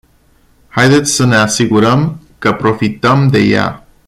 [0.67, 3.87] Haideți să ne asigurăm că profităm de ea.